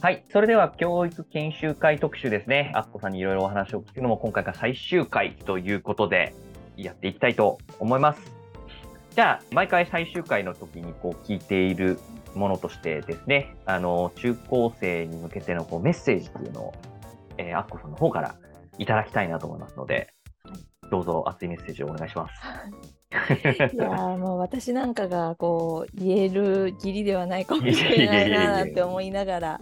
[0.00, 0.24] はい。
[0.30, 2.70] それでは、教育研修会特集ですね。
[2.76, 6.34] アッコさんにいろいろお話を聞くのも今回が最終回ということで、
[6.76, 8.20] やっていきたいと思います。
[9.16, 11.98] じゃあ、毎回最終回の時にこう聞いている
[12.36, 16.74] ものとしてですね、あの、中高生に向けてのこうメッセージっていうのを、
[17.36, 18.36] えー、アッコさんの方から
[18.78, 20.14] いただきたいなと思いますので、
[20.92, 22.34] どうぞ熱いメッセージをお願いします。
[23.74, 29.60] いやもう私なんかがこう言える義理ではないかもしれないなって思いながら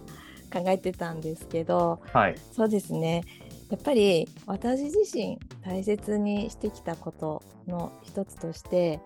[0.51, 3.23] 考えてたんですけど、はい、そうですね
[3.69, 9.01] やっぱり私自身大切にしてきたことの一つとして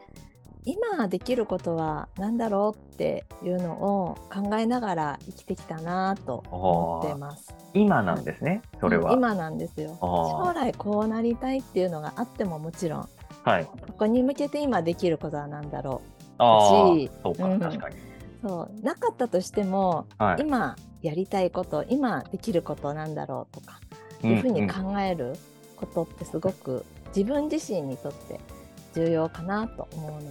[0.64, 7.56] 今できることは何だろうっていうのを考えながら生きてきたなと思ってます。
[7.74, 9.14] 今なんですね、それは。
[9.14, 9.98] 今なんですよ。
[10.00, 13.10] 将来こうなりたいっていうのがあってももちろん、
[13.44, 16.04] はい、ここに向けて今できることは何だろ
[16.38, 16.44] う
[17.00, 17.96] し、そうか、うん、確かに。
[18.44, 23.80] そうなかったとしても、はい、今やりたいこと今できることなんだろうとか
[24.24, 25.34] いうふうに考える
[25.76, 26.86] ことってすごく
[27.16, 28.40] 自分自身にとって
[28.94, 30.28] 重要かなと思うので、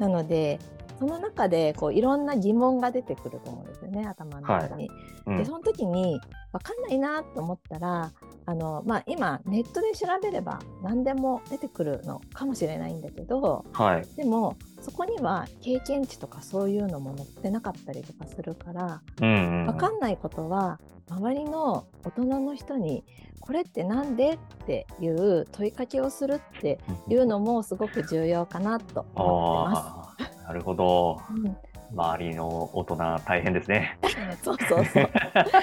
[0.00, 0.58] うん、なので
[0.98, 4.88] その中でこういろんな疑問が出てくると思うんですよね頭の中に。
[4.88, 4.98] はい。
[5.26, 6.20] うん、でその時に
[6.52, 8.12] 分かんないなと思ったら
[8.46, 23.02] あの、まあ、今ネットで調べれば何でも出てくるのかもしれないんだけど、はい、でもそこには経験値とかそういうのも載ってなかったりとかするから、うんうん、分かんないことは周りの大人の人に
[23.40, 30.44] これって何でっていう問いかけをするっていうのもすごく重要かなと思ってます。
[30.46, 31.56] なるほど、うん
[31.94, 33.96] 周りの大人大変ですね。
[34.42, 35.10] そうそうそう。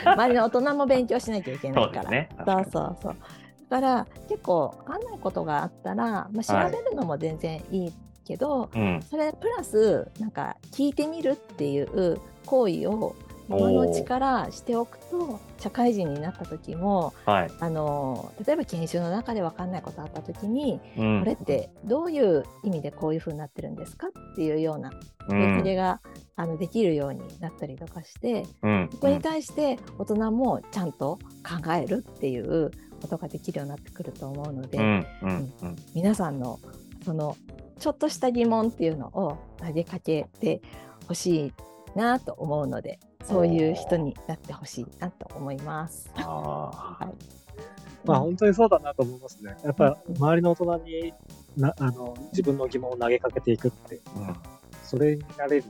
[0.05, 2.03] 周りの大人も勉強しなきゃいけないから。
[2.03, 3.15] そう、ね、そうそうそう。
[3.69, 7.93] だから結構分かんないことがあったら、まあ、調べるのも全然いい
[8.31, 13.15] けど、はいうん、それプラスなんか聞いてみるっていう行為を
[13.49, 24.91] 今のうちからしておくと社会人になった時も、はい、あの例えば研修の中で分かんないことあった時に、うん、これってどういう意味でこういうふうになってるんですかっていうような
[25.27, 25.99] 問いかけが、
[26.37, 32.71] あのできるようになったりとかして、うん、そこに対して大人もちゃんと考えるっていう
[33.01, 35.07] ことができるようになってくると思うので、うん
[35.93, 36.59] 皆さんの
[37.03, 37.35] その
[37.81, 40.61] ちょっとした疑問っていうのを投げかけて
[41.07, 41.53] ほしい
[41.95, 46.11] なと思うのでそういう人になってほしいなと思います。
[46.13, 49.57] はい、まあ本当にそうだなと思いますね。
[49.63, 51.13] やっぱ周りの大人に
[51.57, 54.35] なあの自分の疑問を投げかけていくって、うん、
[54.83, 55.63] それになれる、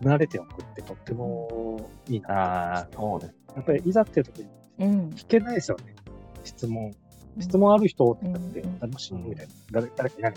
[0.00, 2.88] 慣れておくってとってもいいな。
[2.90, 3.34] と思います、ね。
[3.56, 4.38] やっぱりいざっていう時
[4.78, 5.94] に聞けないですよね、
[6.38, 6.94] うん、質問。
[7.38, 10.34] 質問ある人って言って誰も知らないみたいな、誰誰かいない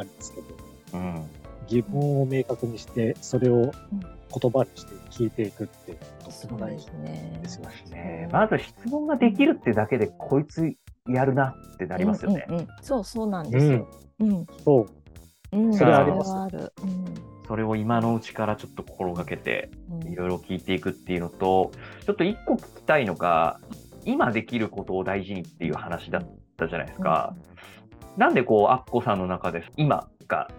[0.00, 0.46] あるんですけど、
[0.94, 1.26] うん、
[1.68, 5.92] 疑問を明確にして、それを言葉にして聞いていくって
[6.24, 6.86] とっても大事
[7.42, 8.28] ですよね。
[8.32, 10.72] まず質問ができるってだけで、こいつ
[11.08, 12.46] やるなってなりますよね。
[12.48, 13.88] うんうんうん、そうそうなんですよ。
[14.20, 14.86] うん、そ
[15.52, 15.56] う。
[15.56, 16.32] うん、それあります。
[16.32, 17.04] あるうん、
[17.46, 19.70] それを今のうちからちょっと心がけて、
[20.08, 21.72] いろいろ聞いていくっていうのと、
[22.06, 23.58] ちょっと一個聞きたいのが、
[24.04, 26.22] 今できることを大事にっていう話だっ
[26.56, 27.34] たじゃないですか。
[28.20, 30.50] なんでこう、アッコさんの中で今が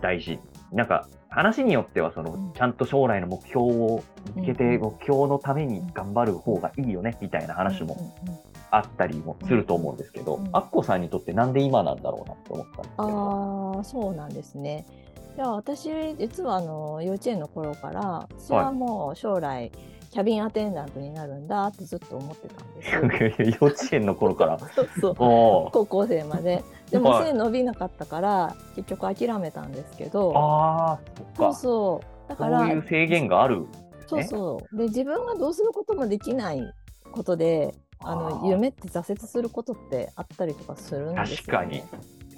[0.00, 0.38] 大事？
[0.70, 4.04] なんか話によってはそのちゃんと将来の目標を
[4.36, 8.14] 見つけて目標のために頑張る方がいいよねみたいな話も
[8.70, 13.78] あったりもすると思うんですけど、アッコさんにとってなんで今なんだろうなって思ったんですけど。
[13.80, 14.86] あそうなんですね。
[15.36, 15.88] いや私
[16.20, 19.72] 実はあの幼稚園の頃からそれはもう将来、
[20.12, 23.40] キャビンアテンダントになるんだってずっと思ってたんです。
[23.60, 24.58] 幼稚園の頃から。
[24.76, 26.62] そうそう高校生まで。
[26.90, 30.34] でも背伸びなかったから結局諦めたんですけど。
[30.36, 30.98] あ
[31.34, 32.28] そうそう。
[32.28, 33.66] だからそういう制限がある、ね、
[34.06, 34.76] そうそう。
[34.76, 36.62] で自分がどうすることもできない
[37.10, 41.82] ことであの夢って挫折することってあったりとかするんですよ、ね、確かに。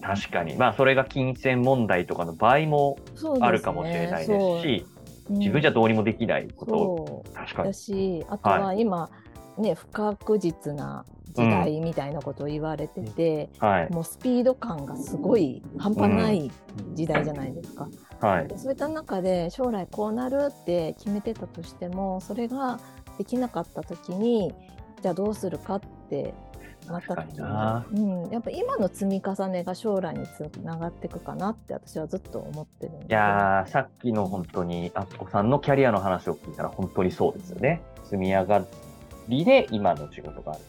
[0.00, 0.55] 確かに。
[0.55, 2.99] まあそれが金銭問題とかの場合も
[3.41, 4.94] あるかもしれないですし、ね、
[5.29, 7.29] 自分じゃどうにもできないこと、う。
[7.29, 7.69] ん、確かに。
[7.69, 9.11] だしあとは今、は
[9.59, 13.69] い、ね不確実な時代みたいなことを言われてて、うん。
[13.69, 16.50] はい、もうスピード感がすごい半端ない
[16.94, 17.88] 時代じゃないですか。
[18.21, 22.79] はい、そういった中で将来こうなるって決めてたとしてもそれが
[23.19, 24.55] できなかった時に
[25.03, 26.32] じゃあどうするかって
[26.87, 26.99] な。
[26.99, 37.83] ったうん、やっぱ今の積み重ねが将来につながっていくかなって私はずっと思ってるんでいやさっきの本当にあっこさんのキャリアの話を聞いたら本当にそうですよね。
[38.05, 38.65] 積み上が
[39.29, 40.61] りで今の仕事がある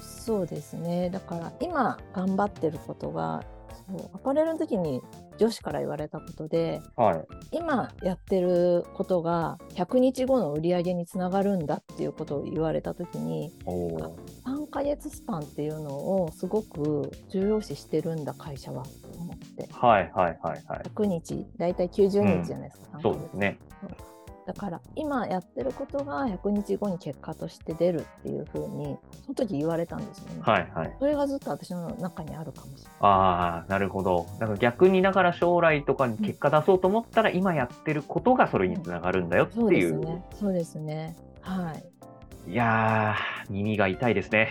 [0.00, 1.10] そうですね。
[1.10, 3.42] だから今頑張ってることが
[3.88, 5.02] そうアパレルの時に
[5.38, 7.16] 上司から言われたことで、は
[7.50, 15.90] い、今やってることが100日後の売り上げにつながるんだっていうことを言われた時に3ヶ月スパンっていうの
[16.24, 19.68] をすごく重要視してるんだ会社はと思って。
[19.70, 20.82] はいはいはいはい。
[20.94, 22.96] 100日大体90日じゃないですか。
[22.96, 23.58] うん、そうですね。
[24.44, 30.40] だから今やってることが100日後に結果として出るっていうふうにその時言われたんですよね。
[30.42, 30.96] はいはい。
[30.98, 32.94] それがずっと私の中にあるかもしれない。
[33.00, 34.26] ああ、なるほど。
[34.40, 39.96] だから逆にだから将来とかに結果出そうと思ったら、今やってることがそれにつながるんだよっていう。
[39.96, 40.24] うん、そうですね。
[40.40, 41.16] そうですね。
[41.42, 41.84] はい。
[42.48, 44.50] いやー、耳が痛いですね。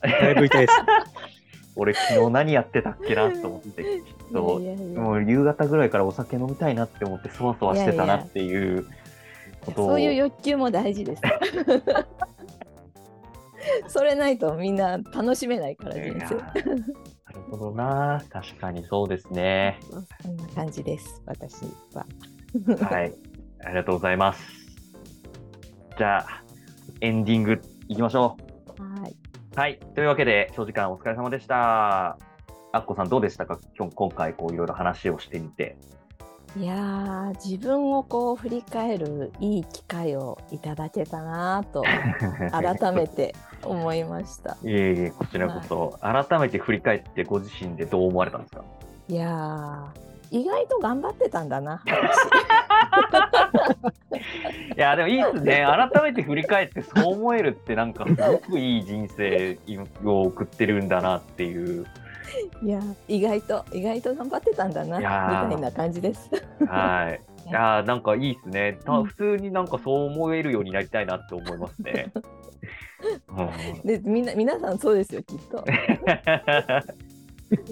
[0.00, 0.74] だいぶ痛いです。
[1.74, 4.60] 俺昨日何やってたっけなと思ってきっと。
[4.94, 8.86] もう夕方ぐらいからお酒飲みたいなって思ってそわそわしてたなっていう
[9.64, 9.88] ことを。
[9.88, 11.22] そういう欲求も大事です。
[13.86, 16.34] それないとみんな楽しめないから人生。
[16.34, 18.22] なるほどな。
[18.28, 19.78] 確かにそうですね。
[20.22, 21.64] そんな感じです私
[21.94, 22.04] は。
[22.86, 23.14] はい。
[23.64, 24.61] ありがとうございます
[25.96, 26.26] じゃあ
[27.00, 28.36] エンディングいきましょ
[28.78, 28.82] う。
[29.00, 29.16] はい。
[29.54, 29.78] はい。
[29.94, 32.16] というわけで、長時間お疲れ様でした。
[32.72, 33.58] あっこさん、どうでしたか？
[33.78, 35.76] 今今回、こう、いろいろ話をしてみて。
[36.54, 41.82] いや自分をこう振り返るいい機会をいただけたなと
[42.52, 43.34] 改めて
[43.64, 44.58] 思いました。
[44.62, 48.64] いえいえこちらこそ、はい、改めて振り返ってご自身でどう思われたんですか？
[49.08, 49.86] いや
[50.30, 51.82] 意外と頑張ってたんだな
[54.76, 55.66] いやでもいいですね。
[55.92, 59.58] 改めて振り返ってそう思えるってなんかすごくいい人生
[60.04, 61.86] を送ってるんだなっていう。
[62.62, 66.30] いや意外と意外と頑張ってたんだなみたいな感じです。
[66.66, 67.20] はい。
[67.48, 72.12] いやなんかいいですね、普通になんかそう思えるようになりたいなって思いますね。
[73.28, 75.64] うん、でみんな皆さんそうですよきっと。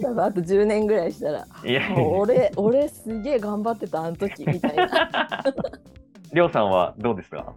[0.01, 5.43] 多分あと10年ぐらいしたらいや俺俺すげえ頑張ってたあの時みたいな。
[6.33, 7.53] りょうさんはどうですか？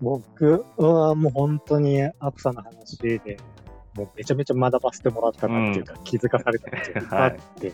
[0.00, 3.38] 僕はもう本当にアクさんの話で
[3.94, 7.72] もうめちゃめちゃ学ばせてもらったなっていうか、うん、気づかされたっていうかあって、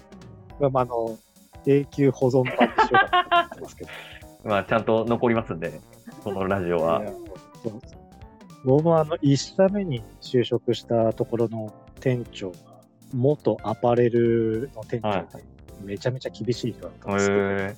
[0.61, 1.19] はい、まあ、あの
[1.67, 2.67] 永久保存版にしよ
[3.07, 3.91] うかなと思ってますけど。
[4.45, 5.81] まあちゃんと残りますんで、
[6.23, 7.03] このラジオは。
[8.65, 12.57] 僕もあの1社目に就職したところの店長が
[13.15, 15.45] 元アパレルの店長で、
[15.83, 17.77] めちゃめちゃ厳しい人だったんですけど、はい、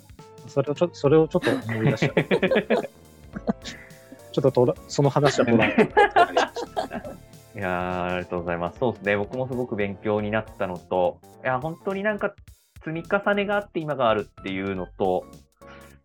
[0.49, 2.15] それをちょそれをちょっと思い出した。
[4.33, 5.67] ちょっととらその話はもら
[7.55, 8.79] いやありがとうございます。
[8.79, 9.17] そうですね。
[9.17, 12.35] 僕もすごく勉強になったのと、いや、本当になんか
[12.85, 15.27] 積み重ねがあって今があるっていうのと、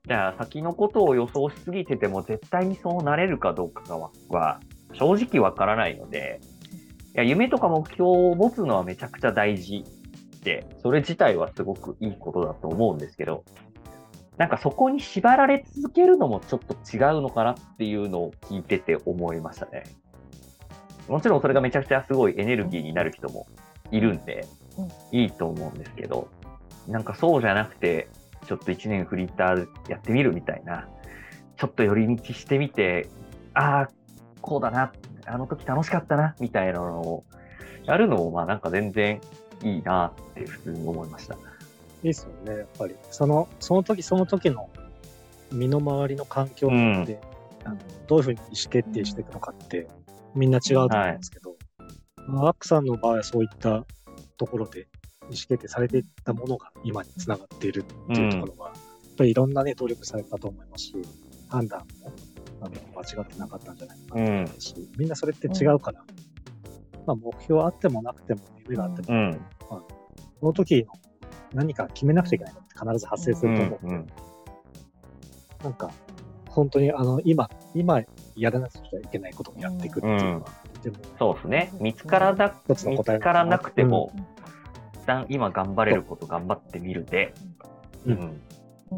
[0.07, 3.97] じゃあ先のことを予想しすぎてても絶対にそうなれるかどうか
[4.29, 4.59] は
[4.93, 6.54] 正直わからないので、い
[7.17, 9.83] や、夢とか目標を持つのはめちゃくちゃ大事
[10.43, 13.43] で、それ自体はすごくいいことだと思うんですけど、
[14.37, 19.83] なんかそこに縛られ続けるのもちょっと違うのかなっていうのを聞いてて思いましたね。
[21.07, 23.47] もちろんそれがめちゃくちゃすごいエネルギーになる人も
[23.91, 24.45] いるんで、
[25.11, 26.27] いいと思うんですけど、
[26.87, 28.09] なんかそうじゃなくて、
[28.45, 30.87] ちょっと1年フリーターやってみるみたいな、
[31.57, 33.07] ちょっと寄り道してみて、
[33.53, 33.89] ああ、
[34.41, 34.91] こうだな、
[35.27, 37.23] あの時楽しかったな、みたいなのを
[37.85, 39.21] やるのも、まあなんか全然
[39.63, 41.35] いいなって普通に思いました。
[41.35, 42.95] いいですよね、やっぱり。
[43.11, 44.69] その、その時その時の
[45.51, 47.17] 身の回りの環境って、うん、
[47.63, 47.77] あの
[48.07, 49.87] どういうふうに意思決定していくのかって、
[50.33, 53.85] みんな違うと思うんですけど、はい、アックさんの場合はそういった
[54.37, 54.87] ところで
[55.23, 58.79] 意思決定されていったものが今につながっているっていうところは、うん、や
[59.13, 60.95] っぱりいろんなね、努力されたと思いますし、
[61.49, 62.11] 判断も
[62.65, 66.03] あの間違ってなかったんじゃないかなと思いますし、うん、みんなそれって違うから、
[67.05, 69.31] まあ、目標あってもなくても夢があっても、うん、
[69.69, 69.81] まあ、
[70.39, 70.93] その時の
[71.53, 73.79] 何か決めなくちゃいけないのって必ず発生すると思う。
[73.83, 74.07] うんうん、
[75.63, 75.91] なんか
[76.49, 78.01] 本当にあの今今
[78.35, 80.47] やらなくちゃいけないこともやっていくっていうのは、
[80.85, 81.71] うん、そうですね。
[81.79, 84.11] 見つからな見つからなくても、
[84.93, 87.33] 一旦今頑張れること頑張ってみるで、
[88.05, 88.41] うん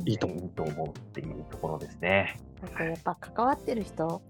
[0.06, 2.39] いいと思うっていうところですね。
[2.62, 4.22] なんかやっぱ関わってる人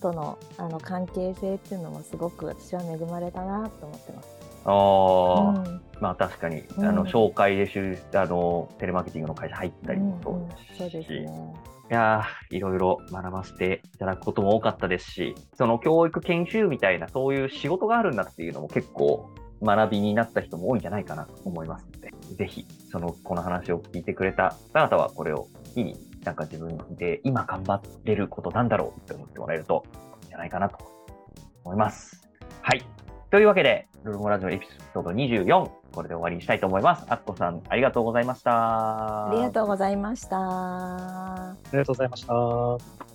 [0.00, 4.28] とのあの関係性っていうのもすごく私は恵まれたなと思ってます。
[4.66, 11.54] ああ、うん、まあ確かに、あの紹介でしゅあのテレマーケティングの会社入ったりもそうですし、うんうん、そうですね。
[11.90, 19.30] いやいろいろ学ばせていただくことも多かったですし、その教育研修みたいなそういう仕事があるんだっていうのも結構
[19.62, 29.84] 学びになった人も多いんじゃないかなと思いますので、ぜひ、その、この話を聞いてくれたあなたはこれを機になんか自分で今頑張れることなんだろうって思ってもらえると
[30.22, 30.78] いいんじゃないかなと
[31.64, 32.28] 思います。
[32.62, 32.84] はい。
[33.30, 37.04] というわけで、ルルモラジオエピソード24、これで終わりにしたいと思います。
[37.08, 39.28] あっこさん、ありがとうございました。
[39.28, 40.36] ありがとうございました。
[40.38, 43.13] ありがとうございました。